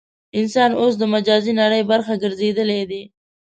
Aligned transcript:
انسان 0.39 0.71
اوس 0.81 0.93
د 0.97 1.03
مجازي 1.13 1.53
نړۍ 1.61 1.81
برخه 1.91 2.13
ګرځېدلی 2.23 2.81
دی. 2.91 3.01